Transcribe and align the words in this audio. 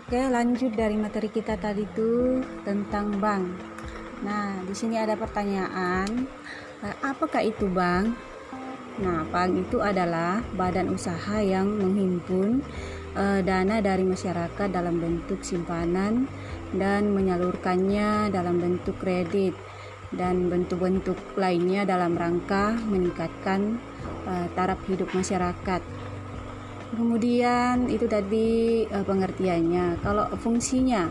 Oke, 0.00 0.16
lanjut 0.16 0.72
dari 0.72 0.96
materi 0.96 1.28
kita 1.28 1.60
tadi 1.60 1.84
itu 1.84 2.40
tentang 2.64 3.20
bank. 3.20 3.52
Nah, 4.24 4.56
di 4.64 4.72
sini 4.72 4.96
ada 4.96 5.12
pertanyaan, 5.12 6.24
eh, 6.80 6.96
apakah 7.04 7.44
itu 7.44 7.68
bank? 7.68 8.16
Nah, 9.04 9.28
bank 9.28 9.60
itu 9.60 9.84
adalah 9.84 10.40
badan 10.56 10.88
usaha 10.88 11.44
yang 11.44 11.68
menghimpun 11.76 12.64
uh, 13.12 13.44
dana 13.44 13.84
dari 13.84 14.08
masyarakat 14.08 14.68
dalam 14.72 14.96
bentuk 15.04 15.44
simpanan 15.44 16.24
dan 16.72 17.12
menyalurkannya 17.12 18.32
dalam 18.32 18.56
bentuk 18.56 18.96
kredit 19.04 19.52
dan 20.16 20.48
bentuk-bentuk 20.48 21.16
lainnya 21.36 21.84
dalam 21.84 22.16
rangka 22.16 22.72
meningkatkan 22.88 23.76
uh, 24.24 24.48
taraf 24.56 24.80
hidup 24.88 25.12
masyarakat. 25.12 25.99
Kemudian 26.90 27.86
itu 27.86 28.10
tadi 28.10 28.82
uh, 28.90 29.06
pengertiannya. 29.06 30.02
Kalau 30.02 30.26
fungsinya, 30.42 31.06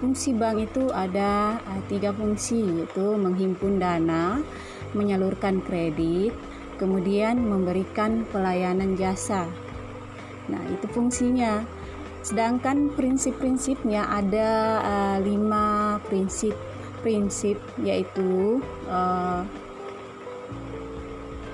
fungsi 0.00 0.32
bank 0.32 0.72
itu 0.72 0.88
ada 0.88 1.60
uh, 1.68 1.82
tiga 1.92 2.16
fungsi 2.16 2.64
yaitu 2.64 3.12
menghimpun 3.20 3.76
dana, 3.76 4.40
menyalurkan 4.96 5.60
kredit, 5.60 6.32
kemudian 6.80 7.44
memberikan 7.44 8.24
pelayanan 8.32 8.96
jasa. 8.96 9.44
Nah, 10.48 10.64
itu 10.72 10.88
fungsinya. 10.88 11.60
Sedangkan 12.24 12.88
prinsip-prinsipnya 12.96 14.08
ada 14.08 14.80
uh, 14.80 15.16
lima 15.20 16.00
prinsip 16.08 16.56
prinsip 16.98 17.62
yaitu 17.78 18.58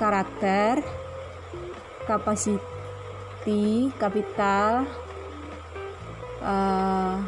karakter, 0.01 0.81
kapasiti, 3.45 3.93
kapital, 4.01 4.89
uh, 6.41 7.21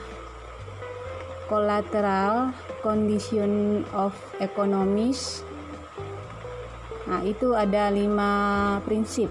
collateral, 1.48 2.56
condition 2.80 3.84
of 3.92 4.16
economies, 4.40 5.44
Nah, 7.06 7.22
itu 7.22 7.54
ada 7.54 7.86
lima 7.94 8.32
prinsip 8.82 9.30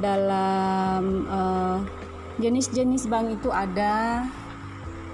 dalam 0.00 1.28
uh, 1.28 1.76
jenis-jenis 2.40 3.04
bank 3.04 3.36
itu 3.36 3.52
ada 3.52 4.24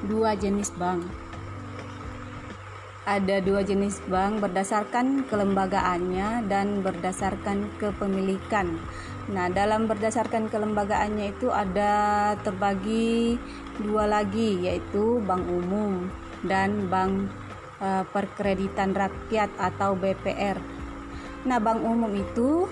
dua 0.06 0.38
jenis 0.38 0.70
bank. 0.78 1.02
Ada 3.10 3.42
dua 3.42 3.66
jenis 3.66 3.98
bank 4.06 4.38
berdasarkan 4.38 5.26
kelembagaannya 5.26 6.46
dan 6.46 6.78
berdasarkan 6.78 7.66
kepemilikan. 7.82 8.78
Nah, 9.34 9.50
dalam 9.50 9.90
berdasarkan 9.90 10.46
kelembagaannya 10.46 11.34
itu 11.34 11.50
ada 11.50 11.90
terbagi 12.46 13.34
dua 13.82 14.06
lagi 14.06 14.62
yaitu 14.62 15.18
bank 15.26 15.42
umum 15.42 16.06
dan 16.46 16.86
bank 16.86 17.26
uh, 17.82 18.06
perkreditan 18.14 18.94
rakyat 18.94 19.50
atau 19.58 19.98
BPR. 19.98 20.62
Nah, 21.50 21.58
bank 21.58 21.82
umum 21.82 22.14
itu 22.14 22.70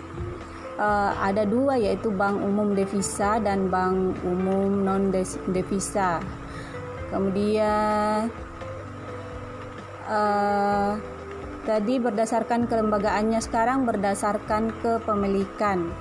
uh, 0.78 1.18
ada 1.18 1.42
dua 1.50 1.82
yaitu 1.82 2.14
bank 2.14 2.38
umum 2.38 2.78
devisa 2.78 3.42
dan 3.42 3.66
bank 3.74 4.14
umum 4.22 4.86
non 4.86 5.10
devisa. 5.50 6.22
Kemudian 7.10 8.30
uh, 10.08 10.96
tadi 11.68 12.00
berdasarkan 12.00 12.64
kelembagaannya 12.66 13.38
sekarang 13.44 13.84
berdasarkan 13.84 14.72
kepemilikan. 14.80 15.92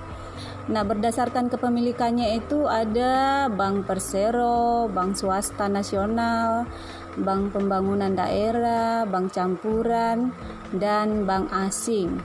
Nah, 0.67 0.83
berdasarkan 0.83 1.47
kepemilikannya 1.47 2.43
itu 2.43 2.67
ada 2.67 3.47
Bank 3.47 3.87
Persero, 3.87 4.91
Bank 4.91 5.15
Swasta 5.15 5.71
Nasional, 5.71 6.67
Bank 7.15 7.55
Pembangunan 7.55 8.11
Daerah, 8.11 9.07
Bank 9.07 9.31
Campuran, 9.31 10.35
dan 10.75 11.23
Bank 11.23 11.47
Asing. 11.55 12.19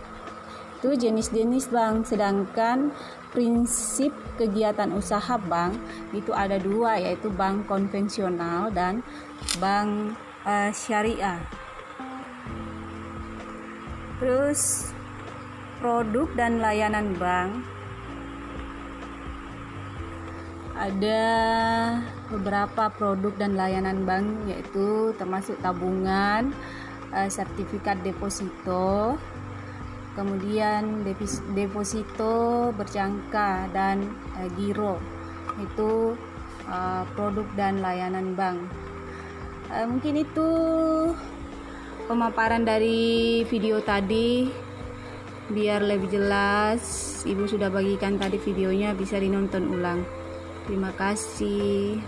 Itu 0.82 0.98
jenis-jenis 0.98 1.70
bank, 1.70 2.10
sedangkan 2.10 2.90
prinsip 3.30 4.10
kegiatan 4.36 4.90
usaha 4.92 5.38
bank 5.38 5.78
itu 6.12 6.34
ada 6.34 6.60
dua 6.60 7.00
yaitu 7.00 7.32
bank 7.32 7.64
konvensional 7.70 8.68
dan 8.74 9.06
bank 9.62 10.18
uh, 10.42 10.74
syariah. 10.74 11.61
Terus 14.22 14.94
produk 15.82 16.30
dan 16.38 16.62
layanan 16.62 17.18
bank 17.18 17.66
ada 20.78 21.26
beberapa 22.30 22.86
produk 22.94 23.34
dan 23.34 23.58
layanan 23.58 24.06
bank 24.06 24.46
yaitu 24.46 25.10
termasuk 25.18 25.58
tabungan, 25.58 26.54
eh, 27.10 27.26
sertifikat 27.26 27.98
deposito, 28.06 29.18
kemudian 30.14 31.02
deposito 31.58 32.70
berjangka 32.78 33.74
dan 33.74 34.06
eh, 34.38 34.46
giro 34.54 35.02
itu 35.58 36.14
eh, 36.70 37.02
produk 37.18 37.50
dan 37.58 37.82
layanan 37.82 38.38
bank. 38.38 38.62
Mungkin 39.66 40.14
itu 40.14 40.50
pemaparan 42.06 42.66
dari 42.66 43.42
video 43.46 43.82
tadi 43.82 44.48
biar 45.52 45.84
lebih 45.84 46.08
jelas 46.08 46.80
ibu 47.28 47.44
sudah 47.44 47.68
bagikan 47.68 48.16
tadi 48.16 48.40
videonya 48.40 48.94
bisa 48.96 49.20
dinonton 49.20 49.68
ulang 49.68 50.00
Terima 50.62 50.94
kasih. 50.94 51.98